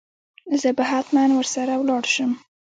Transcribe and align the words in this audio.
زه 0.61 0.69
به 0.77 0.83
هتمن 0.91 1.29
ور 1.33 1.47
سره 1.55 1.73
ولاړ 1.77 2.03
شم. 2.13 2.31